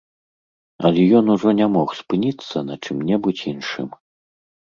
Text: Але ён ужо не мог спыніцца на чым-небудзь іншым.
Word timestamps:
Але 0.87 1.03
ён 1.19 1.25
ужо 1.33 1.49
не 1.59 1.67
мог 1.75 1.93
спыніцца 1.99 2.65
на 2.71 2.79
чым-небудзь 2.87 3.45
іншым. 3.53 3.87